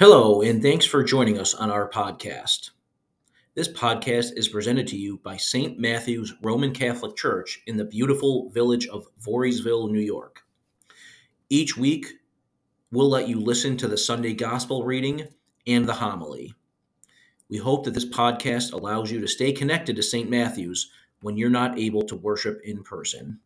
Hello, 0.00 0.40
and 0.40 0.62
thanks 0.62 0.86
for 0.86 1.04
joining 1.04 1.38
us 1.38 1.52
on 1.52 1.70
our 1.70 1.86
podcast. 1.86 2.70
This 3.54 3.68
podcast 3.68 4.30
is 4.34 4.48
presented 4.48 4.86
to 4.86 4.96
you 4.96 5.18
by 5.18 5.36
St. 5.36 5.78
Matthew's 5.78 6.32
Roman 6.40 6.72
Catholic 6.72 7.16
Church 7.16 7.60
in 7.66 7.76
the 7.76 7.84
beautiful 7.84 8.48
village 8.48 8.86
of 8.86 9.08
Voorheesville, 9.22 9.90
New 9.90 10.00
York. 10.00 10.40
Each 11.50 11.76
week, 11.76 12.06
we'll 12.90 13.10
let 13.10 13.28
you 13.28 13.40
listen 13.40 13.76
to 13.76 13.88
the 13.88 13.98
Sunday 13.98 14.32
Gospel 14.32 14.84
reading 14.84 15.28
and 15.66 15.86
the 15.86 15.92
homily. 15.92 16.54
We 17.50 17.58
hope 17.58 17.84
that 17.84 17.92
this 17.92 18.08
podcast 18.08 18.72
allows 18.72 19.12
you 19.12 19.20
to 19.20 19.28
stay 19.28 19.52
connected 19.52 19.96
to 19.96 20.02
St. 20.02 20.30
Matthew's 20.30 20.90
when 21.20 21.36
you're 21.36 21.50
not 21.50 21.78
able 21.78 22.04
to 22.04 22.16
worship 22.16 22.62
in 22.64 22.82
person. 22.82 23.38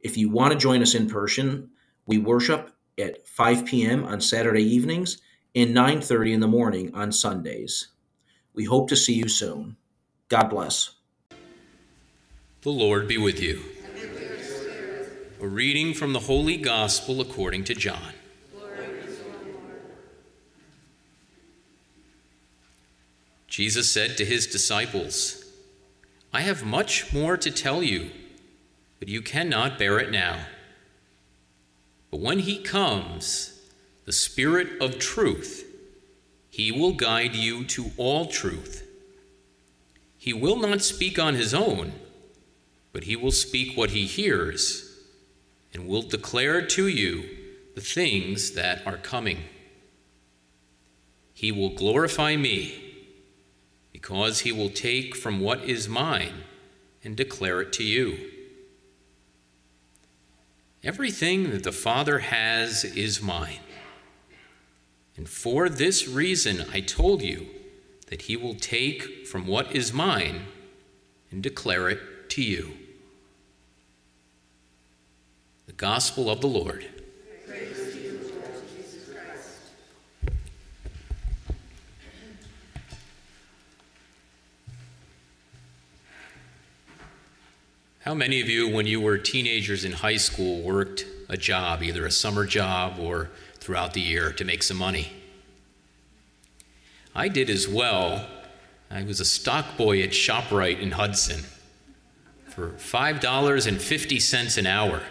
If 0.00 0.16
you 0.16 0.30
want 0.30 0.54
to 0.54 0.58
join 0.58 0.80
us 0.80 0.94
in 0.94 1.10
person, 1.10 1.68
we 2.06 2.16
worship 2.16 2.74
at 2.98 3.28
5 3.28 3.66
p.m. 3.66 4.06
on 4.06 4.18
Saturday 4.18 4.64
evenings 4.64 5.20
and 5.54 5.74
9:30 5.74 6.32
in 6.32 6.40
the 6.40 6.48
morning 6.48 6.94
on 6.94 7.12
Sundays. 7.12 7.88
We 8.54 8.64
hope 8.64 8.88
to 8.88 8.96
see 8.96 9.14
you 9.14 9.28
soon. 9.28 9.76
God 10.28 10.48
bless. 10.48 10.90
The 12.62 12.70
Lord 12.70 13.08
be 13.08 13.18
with 13.18 13.40
you. 13.40 13.62
A 15.40 15.46
reading 15.46 15.94
from 15.94 16.12
the 16.12 16.20
Holy 16.20 16.56
Gospel 16.56 17.20
according 17.20 17.64
to 17.64 17.74
John. 17.74 18.14
Jesus 23.48 23.90
said 23.90 24.16
to 24.16 24.24
his 24.24 24.46
disciples, 24.46 25.44
I 26.32 26.40
have 26.40 26.64
much 26.64 27.12
more 27.12 27.36
to 27.36 27.50
tell 27.50 27.82
you, 27.82 28.10
but 28.98 29.08
you 29.08 29.20
cannot 29.20 29.78
bear 29.78 29.98
it 29.98 30.10
now. 30.10 30.46
But 32.10 32.20
when 32.20 32.38
he 32.38 32.62
comes, 32.62 33.60
the 34.04 34.12
Spirit 34.12 34.80
of 34.80 34.98
truth, 34.98 35.64
he 36.50 36.70
will 36.72 36.92
guide 36.92 37.34
you 37.34 37.64
to 37.64 37.92
all 37.96 38.26
truth. 38.26 38.86
He 40.18 40.32
will 40.32 40.56
not 40.56 40.82
speak 40.82 41.18
on 41.18 41.34
his 41.34 41.54
own, 41.54 41.92
but 42.92 43.04
he 43.04 43.16
will 43.16 43.32
speak 43.32 43.76
what 43.76 43.90
he 43.90 44.06
hears 44.06 44.88
and 45.72 45.88
will 45.88 46.02
declare 46.02 46.64
to 46.66 46.86
you 46.88 47.28
the 47.74 47.80
things 47.80 48.52
that 48.52 48.86
are 48.86 48.98
coming. 48.98 49.38
He 51.32 51.50
will 51.50 51.70
glorify 51.70 52.36
me 52.36 52.78
because 53.92 54.40
he 54.40 54.52
will 54.52 54.68
take 54.68 55.16
from 55.16 55.40
what 55.40 55.64
is 55.64 55.88
mine 55.88 56.44
and 57.02 57.16
declare 57.16 57.60
it 57.62 57.72
to 57.74 57.84
you. 57.84 58.18
Everything 60.84 61.50
that 61.50 61.62
the 61.62 61.72
Father 61.72 62.18
has 62.18 62.84
is 62.84 63.22
mine. 63.22 63.60
And 65.16 65.28
for 65.28 65.68
this 65.68 66.08
reason 66.08 66.64
I 66.72 66.80
told 66.80 67.22
you 67.22 67.46
that 68.08 68.22
he 68.22 68.36
will 68.36 68.54
take 68.54 69.26
from 69.26 69.46
what 69.46 69.74
is 69.74 69.92
mine 69.92 70.46
and 71.30 71.42
declare 71.42 71.88
it 71.88 72.30
to 72.30 72.42
you. 72.42 72.72
The 75.66 75.72
Gospel 75.72 76.30
of 76.30 76.40
the 76.40 76.46
Lord. 76.46 76.86
How 88.00 88.14
many 88.14 88.40
of 88.40 88.48
you, 88.48 88.68
when 88.68 88.88
you 88.88 89.00
were 89.00 89.16
teenagers 89.16 89.84
in 89.84 89.92
high 89.92 90.16
school, 90.16 90.60
worked 90.60 91.06
a 91.28 91.36
job, 91.36 91.84
either 91.84 92.04
a 92.04 92.10
summer 92.10 92.44
job 92.44 92.98
or 92.98 93.30
throughout 93.62 93.94
the 93.94 94.00
year 94.00 94.32
to 94.32 94.44
make 94.44 94.62
some 94.62 94.76
money. 94.76 95.12
I 97.14 97.28
did 97.28 97.48
as 97.48 97.68
well. 97.68 98.26
I 98.90 99.04
was 99.04 99.20
a 99.20 99.24
stock 99.24 99.76
boy 99.76 100.02
at 100.02 100.10
ShopRite 100.10 100.80
in 100.80 100.92
Hudson 100.92 101.40
for 102.48 102.70
$5.50 102.72 104.58
an 104.58 104.66
hour. 104.66 105.02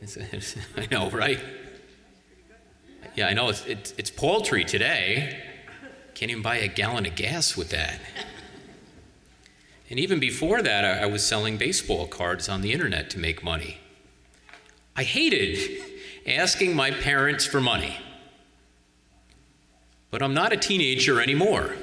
I 0.76 0.88
know, 0.90 1.10
right? 1.10 1.40
Yeah, 3.14 3.28
I 3.28 3.34
know 3.34 3.50
it's, 3.50 3.66
it's, 3.66 3.94
it's 3.98 4.10
paltry 4.10 4.64
today. 4.64 5.44
Can't 6.14 6.30
even 6.30 6.42
buy 6.42 6.56
a 6.56 6.68
gallon 6.68 7.04
of 7.06 7.14
gas 7.14 7.56
with 7.56 7.70
that. 7.70 8.00
And 9.90 9.98
even 9.98 10.20
before 10.20 10.62
that, 10.62 10.84
I, 10.84 11.04
I 11.04 11.06
was 11.06 11.24
selling 11.26 11.56
baseball 11.56 12.06
cards 12.06 12.48
on 12.48 12.62
the 12.62 12.72
internet 12.72 13.10
to 13.10 13.18
make 13.18 13.42
money. 13.42 13.78
I 14.96 15.02
hated 15.04 15.97
asking 16.28 16.74
my 16.74 16.90
parents 16.90 17.44
for 17.44 17.60
money. 17.60 17.96
But 20.10 20.22
I'm 20.22 20.34
not 20.34 20.52
a 20.52 20.56
teenager 20.56 21.20
anymore. 21.20 21.74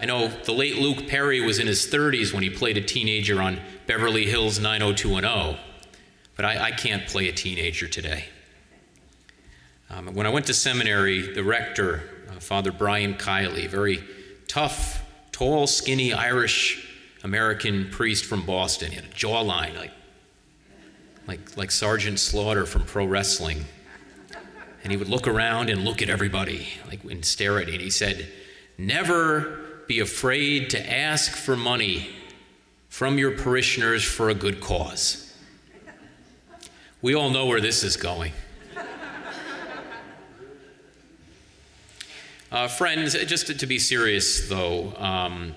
I 0.00 0.04
know 0.04 0.28
the 0.28 0.52
late 0.52 0.78
Luke 0.78 1.06
Perry 1.06 1.40
was 1.40 1.58
in 1.60 1.66
his 1.68 1.86
30s 1.86 2.32
when 2.32 2.42
he 2.42 2.50
played 2.50 2.76
a 2.76 2.80
teenager 2.80 3.40
on 3.40 3.60
Beverly 3.86 4.26
Hills 4.26 4.58
90210, 4.58 5.60
but 6.34 6.44
I, 6.44 6.66
I 6.66 6.70
can't 6.72 7.06
play 7.06 7.28
a 7.28 7.32
teenager 7.32 7.86
today. 7.86 8.24
Um, 9.90 10.14
when 10.14 10.26
I 10.26 10.30
went 10.30 10.46
to 10.46 10.54
seminary, 10.54 11.34
the 11.34 11.44
rector, 11.44 12.02
uh, 12.28 12.40
Father 12.40 12.72
Brian 12.72 13.14
Kiley, 13.14 13.68
very 13.68 14.02
tough, 14.48 15.04
tall, 15.30 15.66
skinny 15.66 16.12
Irish 16.12 16.88
American 17.22 17.88
priest 17.90 18.24
from 18.24 18.44
Boston, 18.44 18.90
he 18.90 18.96
had 18.96 19.04
a 19.04 19.08
jawline 19.08 19.76
like 19.76 19.92
like, 21.26 21.56
like 21.56 21.70
Sergeant 21.70 22.18
Slaughter 22.18 22.66
from 22.66 22.84
pro 22.84 23.04
wrestling. 23.04 23.64
And 24.82 24.90
he 24.90 24.96
would 24.96 25.08
look 25.08 25.28
around 25.28 25.70
and 25.70 25.84
look 25.84 26.02
at 26.02 26.10
everybody, 26.10 26.66
like 26.88 27.04
and 27.04 27.24
stare 27.24 27.60
at 27.60 27.68
it. 27.68 27.74
And 27.74 27.82
he 27.82 27.90
said, 27.90 28.28
Never 28.76 29.60
be 29.86 30.00
afraid 30.00 30.70
to 30.70 30.92
ask 30.92 31.32
for 31.32 31.56
money 31.56 32.10
from 32.88 33.18
your 33.18 33.32
parishioners 33.32 34.04
for 34.04 34.28
a 34.28 34.34
good 34.34 34.60
cause. 34.60 35.34
We 37.00 37.14
all 37.14 37.30
know 37.30 37.46
where 37.46 37.60
this 37.60 37.82
is 37.84 37.96
going. 37.96 38.32
Uh, 42.52 42.68
friends, 42.68 43.14
just 43.14 43.46
to, 43.46 43.54
to, 43.54 43.66
be 43.66 43.78
serious 43.78 44.46
though, 44.46 44.94
um, 44.96 45.54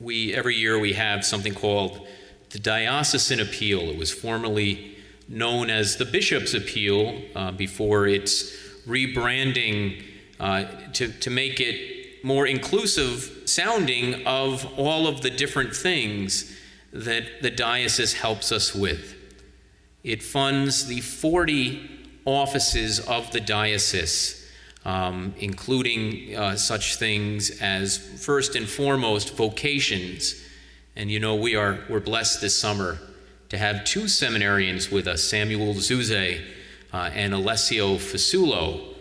we 0.00 0.34
every 0.34 0.56
year 0.56 0.76
we 0.80 0.92
have 0.92 1.24
something 1.24 1.54
called 1.54 2.08
the 2.50 2.58
diocesan 2.58 3.38
appeal. 3.38 3.82
It 3.82 3.96
was 3.96 4.12
formerly 4.12 4.93
known 5.28 5.70
as 5.70 5.96
the 5.96 6.04
Bishop's 6.04 6.54
Appeal 6.54 7.20
uh, 7.34 7.52
before 7.52 8.06
its 8.06 8.54
rebranding 8.86 10.02
uh, 10.38 10.64
to, 10.92 11.08
to 11.08 11.30
make 11.30 11.60
it 11.60 12.24
more 12.24 12.46
inclusive 12.46 13.42
sounding 13.44 14.26
of 14.26 14.66
all 14.78 15.06
of 15.06 15.20
the 15.20 15.30
different 15.30 15.74
things 15.74 16.54
that 16.92 17.42
the 17.42 17.50
diocese 17.50 18.14
helps 18.14 18.52
us 18.52 18.74
with. 18.74 19.14
It 20.02 20.22
funds 20.22 20.86
the 20.86 21.00
40 21.00 21.90
offices 22.24 23.00
of 23.00 23.30
the 23.32 23.40
diocese, 23.40 24.50
um, 24.84 25.34
including 25.38 26.36
uh, 26.36 26.56
such 26.56 26.96
things 26.96 27.60
as, 27.60 27.98
first 27.98 28.54
and 28.54 28.68
foremost, 28.68 29.36
vocations. 29.36 30.42
And 30.96 31.10
you 31.10 31.20
know, 31.20 31.34
we 31.34 31.56
are, 31.56 31.80
we're 31.88 32.00
blessed 32.00 32.40
this 32.40 32.56
summer 32.56 32.98
to 33.48 33.58
have 33.58 33.84
two 33.84 34.04
seminarians 34.04 34.90
with 34.90 35.06
us, 35.06 35.22
Samuel 35.22 35.74
Zuze 35.74 36.44
uh, 36.92 37.10
and 37.12 37.34
Alessio 37.34 37.96
Fasulo. 37.96 38.94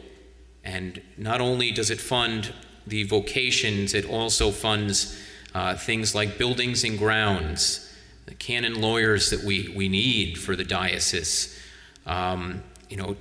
And 0.64 1.02
not 1.18 1.42
only 1.42 1.72
does 1.72 1.90
it 1.90 2.00
fund 2.00 2.54
the 2.88 3.04
vocations, 3.04 3.94
it 3.94 4.06
also 4.06 4.52
funds 4.52 5.20
uh, 5.54 5.76
things 5.76 6.16
like 6.16 6.38
buildings 6.38 6.84
and 6.84 6.98
grounds, 6.98 7.92
the 8.26 8.34
canon 8.34 8.82
lawyers 8.82 9.30
that 9.30 9.44
we, 9.44 9.72
we 9.76 9.90
need 9.90 10.38
for 10.38 10.56
the 10.56 10.64
diocese, 10.64 11.60
um, 12.06 12.64
you 12.90 12.98
know, 12.98 13.16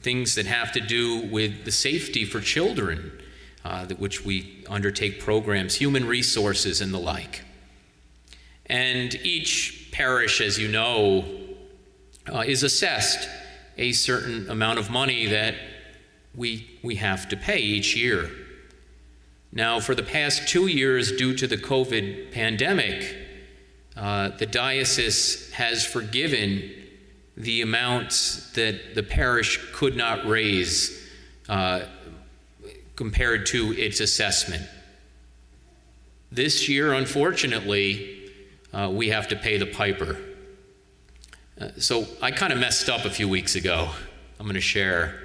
things 0.00 0.34
that 0.34 0.46
have 0.46 0.72
to 0.72 0.80
do 0.80 1.26
with 1.26 1.64
the 1.64 1.72
safety 1.72 2.24
for 2.24 2.40
children, 2.40 3.12
uh, 3.64 3.86
which 3.98 4.24
we 4.24 4.64
undertake 4.68 5.20
programs, 5.20 5.76
human 5.76 6.06
resources, 6.06 6.80
and 6.80 6.92
the 6.92 6.98
like. 6.98 7.42
And 8.66 9.14
each 9.16 9.81
parish, 9.92 10.40
as 10.40 10.58
you 10.58 10.66
know, 10.66 11.24
uh, 12.32 12.40
is 12.40 12.64
assessed 12.64 13.28
a 13.78 13.92
certain 13.92 14.50
amount 14.50 14.78
of 14.78 14.90
money 14.90 15.26
that 15.26 15.54
we, 16.34 16.78
we 16.82 16.96
have 16.96 17.28
to 17.28 17.36
pay 17.36 17.58
each 17.58 17.94
year. 17.94 18.30
Now, 19.52 19.80
for 19.80 19.94
the 19.94 20.02
past 20.02 20.48
two 20.48 20.66
years, 20.66 21.12
due 21.12 21.36
to 21.36 21.46
the 21.46 21.58
COVID 21.58 22.32
pandemic, 22.32 23.16
uh, 23.96 24.30
the 24.30 24.46
diocese 24.46 25.52
has 25.52 25.84
forgiven 25.84 26.70
the 27.36 27.60
amounts 27.60 28.50
that 28.52 28.94
the 28.94 29.02
parish 29.02 29.60
could 29.72 29.96
not 29.96 30.26
raise 30.26 31.06
uh, 31.48 31.82
compared 32.96 33.46
to 33.46 33.72
its 33.72 34.00
assessment. 34.00 34.62
This 36.30 36.68
year, 36.68 36.94
unfortunately, 36.94 38.21
uh, 38.72 38.90
we 38.92 39.10
have 39.10 39.28
to 39.28 39.36
pay 39.36 39.58
the 39.58 39.66
piper. 39.66 40.16
Uh, 41.60 41.68
so 41.78 42.06
I 42.20 42.30
kind 42.30 42.52
of 42.52 42.58
messed 42.58 42.88
up 42.88 43.04
a 43.04 43.10
few 43.10 43.28
weeks 43.28 43.54
ago. 43.54 43.90
I'm 44.38 44.46
going 44.46 44.54
to 44.54 44.60
share. 44.60 45.18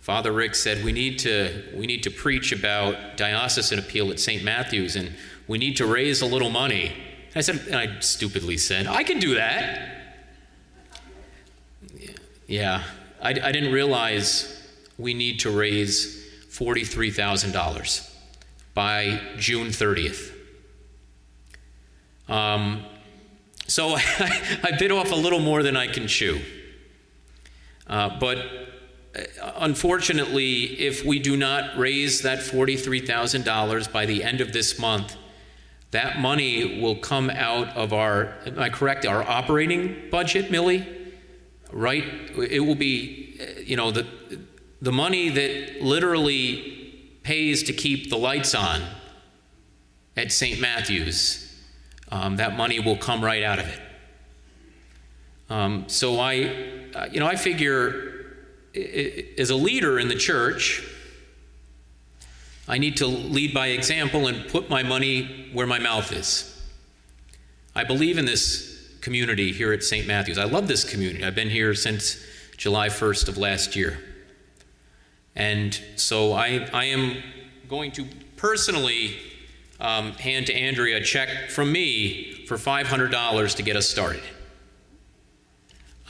Father 0.00 0.32
Rick 0.32 0.54
said 0.54 0.84
we 0.84 0.92
need 0.92 1.18
to 1.20 1.64
we 1.76 1.86
need 1.86 2.02
to 2.04 2.10
preach 2.10 2.52
about 2.52 3.16
diocesan 3.16 3.78
appeal 3.78 4.10
at 4.10 4.18
St. 4.18 4.42
Matthew's 4.42 4.96
and 4.96 5.12
we 5.46 5.58
need 5.58 5.76
to 5.78 5.86
raise 5.86 6.20
a 6.22 6.26
little 6.26 6.50
money. 6.50 6.92
I 7.34 7.40
said, 7.40 7.62
and 7.66 7.76
I 7.76 8.00
stupidly 8.00 8.56
said, 8.56 8.86
I 8.86 9.02
can 9.02 9.18
do 9.18 9.34
that. 9.34 9.96
Yeah, 12.46 12.82
I, 13.22 13.30
I 13.30 13.52
didn't 13.52 13.72
realize 13.72 14.66
we 14.98 15.14
need 15.14 15.40
to 15.40 15.50
raise 15.50 16.26
$43,000 16.50 18.14
by 18.74 19.20
June 19.36 19.68
30th. 19.68 20.32
Um, 22.28 22.84
so 23.66 23.96
I, 23.96 24.72
bit 24.78 24.90
off 24.90 25.12
a 25.12 25.16
little 25.16 25.40
more 25.40 25.62
than 25.62 25.76
I 25.76 25.86
can 25.86 26.06
chew. 26.06 26.40
Uh, 27.86 28.18
but 28.18 28.38
uh, 28.38 29.52
unfortunately, 29.56 30.64
if 30.80 31.04
we 31.04 31.18
do 31.18 31.36
not 31.36 31.78
raise 31.78 32.22
that 32.22 32.40
$43,000 32.40 33.92
by 33.92 34.06
the 34.06 34.22
end 34.22 34.40
of 34.40 34.52
this 34.52 34.78
month, 34.78 35.16
that 35.90 36.18
money 36.18 36.80
will 36.80 36.96
come 36.96 37.30
out 37.30 37.68
of 37.76 37.92
our, 37.92 38.34
am 38.46 38.58
I 38.58 38.68
correct, 38.68 39.06
our 39.06 39.22
operating 39.22 40.10
budget, 40.10 40.50
Millie? 40.50 40.86
Right? 41.72 42.04
It 42.36 42.60
will 42.60 42.74
be, 42.74 43.38
uh, 43.40 43.60
you 43.60 43.76
know, 43.76 43.90
the, 43.90 44.06
the 44.82 44.92
money 44.92 45.30
that 45.30 45.82
literally 45.82 47.18
pays 47.22 47.62
to 47.64 47.72
keep 47.72 48.10
the 48.10 48.18
lights 48.18 48.54
on 48.54 48.82
at 50.16 50.32
St. 50.32 50.60
Matthew's, 50.60 51.47
um, 52.10 52.36
that 52.36 52.56
money 52.56 52.80
will 52.80 52.96
come 52.96 53.24
right 53.24 53.42
out 53.42 53.58
of 53.58 53.66
it. 53.66 53.80
Um, 55.50 55.88
so 55.88 56.20
I, 56.20 56.64
uh, 56.94 57.08
you 57.10 57.20
know, 57.20 57.26
I 57.26 57.36
figure 57.36 58.18
as 59.38 59.50
a 59.50 59.56
leader 59.56 59.98
in 59.98 60.08
the 60.08 60.14
church, 60.14 60.86
I 62.66 62.78
need 62.78 62.98
to 62.98 63.06
lead 63.06 63.54
by 63.54 63.68
example 63.68 64.26
and 64.26 64.46
put 64.48 64.68
my 64.68 64.82
money 64.82 65.48
where 65.52 65.66
my 65.66 65.78
mouth 65.78 66.12
is. 66.12 66.54
I 67.74 67.84
believe 67.84 68.18
in 68.18 68.26
this 68.26 68.98
community 69.00 69.52
here 69.52 69.72
at 69.72 69.82
St. 69.82 70.06
Matthew's. 70.06 70.38
I 70.38 70.44
love 70.44 70.68
this 70.68 70.84
community. 70.84 71.24
I've 71.24 71.34
been 71.34 71.50
here 71.50 71.74
since 71.74 72.22
July 72.56 72.88
1st 72.88 73.28
of 73.28 73.38
last 73.38 73.74
year. 73.74 73.98
And 75.34 75.80
so 75.96 76.32
I, 76.32 76.68
I 76.72 76.86
am 76.86 77.22
going 77.68 77.92
to 77.92 78.04
personally 78.36 79.16
um, 79.80 80.12
hand 80.12 80.46
to 80.46 80.54
Andrea 80.54 80.98
a 80.98 81.00
check 81.00 81.50
from 81.50 81.70
me 81.72 82.44
for 82.46 82.56
$500 82.56 83.56
to 83.56 83.62
get 83.62 83.76
us 83.76 83.88
started. 83.88 84.22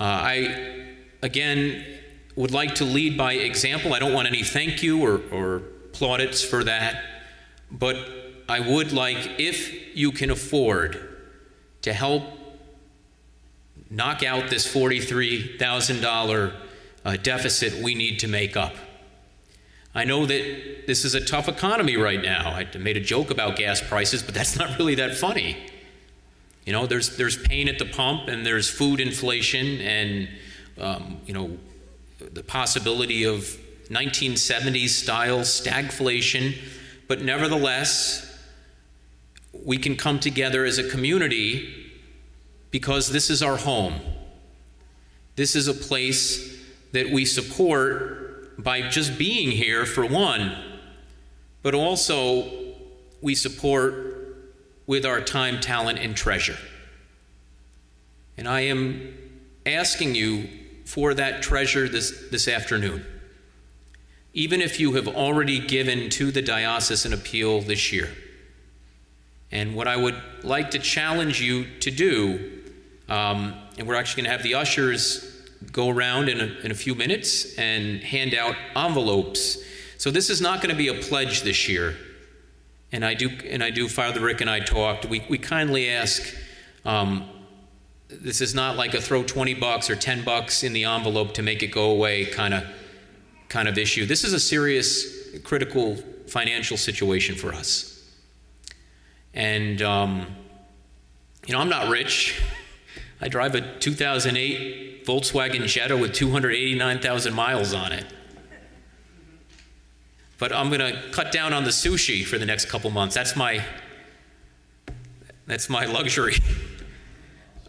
Uh, 0.00 0.04
I, 0.04 0.86
again, 1.22 1.84
would 2.36 2.52
like 2.52 2.76
to 2.76 2.84
lead 2.84 3.18
by 3.18 3.32
example. 3.32 3.92
I 3.94 3.98
don't 3.98 4.12
want 4.12 4.28
any 4.28 4.44
thank 4.44 4.82
you 4.82 5.04
or, 5.04 5.20
or 5.32 5.60
plaudits 5.92 6.42
for 6.42 6.64
that, 6.64 7.02
but 7.70 7.96
I 8.48 8.60
would 8.60 8.92
like, 8.92 9.18
if 9.38 9.96
you 9.96 10.12
can 10.12 10.30
afford, 10.30 11.16
to 11.82 11.92
help 11.92 12.22
knock 13.90 14.22
out 14.22 14.48
this 14.50 14.72
$43,000 14.72 16.54
uh, 17.04 17.16
deficit 17.16 17.82
we 17.82 17.94
need 17.94 18.20
to 18.20 18.28
make 18.28 18.56
up. 18.56 18.74
I 19.98 20.04
know 20.04 20.26
that 20.26 20.86
this 20.86 21.04
is 21.04 21.16
a 21.16 21.20
tough 21.20 21.48
economy 21.48 21.96
right 21.96 22.22
now. 22.22 22.50
I 22.50 22.68
made 22.78 22.96
a 22.96 23.00
joke 23.00 23.32
about 23.32 23.56
gas 23.56 23.80
prices, 23.80 24.22
but 24.22 24.32
that's 24.32 24.56
not 24.62 24.78
really 24.78 24.94
that 24.94 25.16
funny. 25.16 25.56
You 26.64 26.72
know, 26.72 26.86
there's, 26.86 27.16
there's 27.16 27.36
pain 27.36 27.68
at 27.68 27.80
the 27.80 27.84
pump, 27.84 28.28
and 28.28 28.46
there's 28.46 28.70
food 28.70 29.00
inflation, 29.00 29.80
and, 29.80 30.28
um, 30.80 31.20
you 31.26 31.34
know, 31.34 31.58
the 32.20 32.44
possibility 32.44 33.24
of 33.24 33.58
1970s 33.90 34.90
style 34.90 35.40
stagflation, 35.40 36.56
but 37.08 37.22
nevertheless, 37.22 38.24
we 39.52 39.78
can 39.78 39.96
come 39.96 40.20
together 40.20 40.64
as 40.64 40.78
a 40.78 40.88
community 40.88 41.74
because 42.70 43.10
this 43.10 43.30
is 43.30 43.42
our 43.42 43.56
home. 43.56 43.94
This 45.34 45.56
is 45.56 45.66
a 45.66 45.74
place 45.74 46.56
that 46.92 47.10
we 47.10 47.24
support 47.24 48.27
by 48.58 48.88
just 48.88 49.18
being 49.18 49.50
here, 49.50 49.86
for 49.86 50.04
one, 50.04 50.56
but 51.62 51.74
also 51.74 52.50
we 53.20 53.34
support 53.34 54.16
with 54.86 55.06
our 55.06 55.20
time, 55.20 55.60
talent, 55.60 55.98
and 55.98 56.16
treasure. 56.16 56.58
And 58.36 58.48
I 58.48 58.62
am 58.62 59.16
asking 59.66 60.14
you 60.14 60.48
for 60.84 61.14
that 61.14 61.42
treasure 61.42 61.88
this, 61.88 62.28
this 62.30 62.48
afternoon 62.48 63.04
even 64.38 64.60
if 64.60 64.78
you 64.78 64.92
have 64.92 65.08
already 65.08 65.58
given 65.58 66.08
to 66.10 66.30
the 66.30 66.40
diocesan 66.40 67.12
appeal 67.12 67.60
this 67.60 67.92
year. 67.92 68.08
And 69.50 69.74
what 69.74 69.88
I 69.88 69.96
would 69.96 70.20
like 70.44 70.70
to 70.72 70.78
challenge 70.78 71.40
you 71.40 71.66
to 71.80 71.90
do, 71.90 72.60
um, 73.08 73.54
and 73.78 73.88
we're 73.88 73.96
actually 73.96 74.22
going 74.22 74.30
to 74.30 74.36
have 74.36 74.44
the 74.44 74.54
ushers 74.54 75.27
go 75.72 75.88
around 75.88 76.28
in 76.28 76.40
a, 76.40 76.46
in 76.64 76.70
a 76.70 76.74
few 76.74 76.94
minutes 76.94 77.56
and 77.58 78.00
hand 78.02 78.34
out 78.34 78.54
envelopes. 78.76 79.58
So 79.98 80.10
this 80.10 80.30
is 80.30 80.40
not 80.40 80.60
going 80.60 80.70
to 80.70 80.76
be 80.76 80.88
a 80.88 80.94
pledge 80.94 81.42
this 81.42 81.68
year. 81.68 81.96
And 82.92 83.04
I 83.04 83.14
do, 83.14 83.30
and 83.44 83.62
I 83.62 83.70
do. 83.70 83.88
Father 83.88 84.20
Rick 84.20 84.40
and 84.40 84.48
I 84.48 84.60
talked. 84.60 85.06
We, 85.06 85.24
we 85.28 85.38
kindly 85.38 85.90
ask. 85.90 86.22
Um, 86.84 87.28
this 88.08 88.40
is 88.40 88.54
not 88.54 88.76
like 88.76 88.94
a 88.94 89.00
throw 89.00 89.22
20 89.22 89.54
bucks 89.54 89.90
or 89.90 89.96
10 89.96 90.24
bucks 90.24 90.62
in 90.62 90.72
the 90.72 90.84
envelope 90.84 91.34
to 91.34 91.42
make 91.42 91.62
it 91.62 91.66
go 91.66 91.90
away 91.90 92.24
kind 92.24 92.54
of 92.54 92.64
kind 93.48 93.68
of 93.68 93.78
issue. 93.78 94.06
This 94.06 94.24
is 94.24 94.32
a 94.32 94.40
serious, 94.40 95.38
critical 95.42 95.96
financial 96.26 96.76
situation 96.76 97.34
for 97.34 97.52
us. 97.52 97.94
And, 99.34 99.80
um, 99.82 100.26
you 101.46 101.54
know, 101.54 101.60
I'm 101.60 101.68
not 101.68 101.88
rich. 101.88 102.40
I 103.20 103.28
drive 103.28 103.54
a 103.54 103.78
2008 103.78 104.87
Volkswagen 105.08 105.66
Jetta 105.66 105.96
with 105.96 106.12
289,000 106.12 107.34
miles 107.34 107.74
on 107.74 107.92
it. 107.92 108.04
But 110.38 110.52
I'm 110.52 110.68
going 110.68 110.80
to 110.80 111.02
cut 111.10 111.32
down 111.32 111.52
on 111.52 111.64
the 111.64 111.70
sushi 111.70 112.24
for 112.24 112.38
the 112.38 112.46
next 112.46 112.66
couple 112.66 112.90
months. 112.90 113.14
That's 113.14 113.34
my, 113.34 113.64
that's 115.46 115.68
my 115.68 115.86
luxury. 115.86 116.36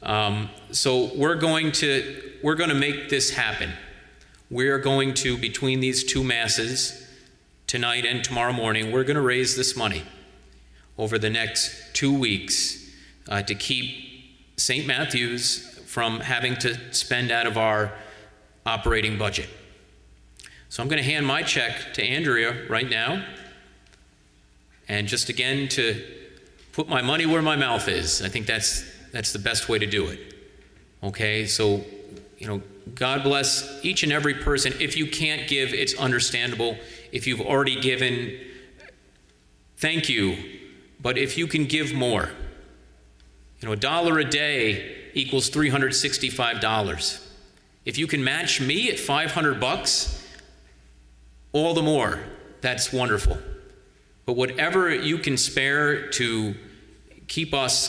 Um, 0.03 0.49
so 0.71 1.11
we're 1.15 1.35
going 1.35 1.71
to 1.73 2.23
we're 2.41 2.55
going 2.55 2.69
to 2.69 2.75
make 2.75 3.09
this 3.09 3.31
happen 3.31 3.71
we're 4.51 4.79
going 4.79 5.13
to, 5.13 5.37
between 5.37 5.79
these 5.79 6.03
two 6.03 6.23
masses, 6.23 7.07
tonight 7.67 8.03
and 8.03 8.23
tomorrow 8.23 8.51
morning, 8.51 8.91
we're 8.91 9.03
going 9.03 9.15
to 9.15 9.21
raise 9.21 9.55
this 9.55 9.75
money 9.75 10.01
over 10.97 11.19
the 11.19 11.29
next 11.29 11.93
two 11.93 12.11
weeks 12.17 12.89
uh, 13.27 13.43
to 13.43 13.53
keep 13.53 13.95
St. 14.57 14.87
Matthew's 14.87 15.78
from 15.89 16.19
having 16.19 16.55
to 16.55 16.93
spend 16.93 17.31
out 17.31 17.47
of 17.47 17.57
our 17.57 17.91
operating 18.63 19.17
budget. 19.17 19.49
So 20.69 20.83
I'm 20.83 20.87
going 20.87 21.01
to 21.01 21.09
hand 21.11 21.25
my 21.25 21.41
check 21.41 21.95
to 21.95 22.03
Andrea 22.03 22.67
right 22.69 22.87
now. 22.87 23.25
And 24.87 25.07
just 25.07 25.29
again 25.29 25.67
to 25.69 25.99
put 26.73 26.87
my 26.87 27.01
money 27.01 27.25
where 27.25 27.41
my 27.41 27.55
mouth 27.55 27.87
is. 27.87 28.21
I 28.21 28.29
think 28.29 28.45
that's 28.45 28.85
that's 29.11 29.33
the 29.33 29.39
best 29.39 29.67
way 29.67 29.79
to 29.79 29.87
do 29.87 30.09
it. 30.09 30.19
Okay? 31.01 31.47
So, 31.47 31.83
you 32.37 32.45
know, 32.45 32.61
God 32.93 33.23
bless 33.23 33.83
each 33.83 34.03
and 34.03 34.11
every 34.11 34.35
person. 34.35 34.73
If 34.79 34.95
you 34.95 35.07
can't 35.07 35.47
give, 35.47 35.73
it's 35.73 35.95
understandable. 35.95 36.77
If 37.11 37.25
you've 37.25 37.41
already 37.41 37.81
given, 37.81 38.39
thank 39.77 40.07
you. 40.07 40.37
But 41.01 41.17
if 41.17 41.35
you 41.35 41.47
can 41.47 41.65
give 41.65 41.95
more, 41.95 42.29
you 43.59 43.67
know, 43.67 43.73
a 43.73 43.77
dollar 43.77 44.19
a 44.19 44.25
day 44.25 44.95
equals 45.13 45.49
$365. 45.49 47.25
If 47.85 47.97
you 47.97 48.07
can 48.07 48.23
match 48.23 48.61
me 48.61 48.89
at 48.89 48.99
500 48.99 49.59
bucks, 49.59 50.25
all 51.51 51.73
the 51.73 51.81
more. 51.81 52.19
That's 52.61 52.93
wonderful. 52.93 53.37
But 54.25 54.33
whatever 54.33 54.93
you 54.93 55.17
can 55.17 55.37
spare 55.37 56.09
to 56.11 56.55
keep 57.27 57.53
us 57.53 57.77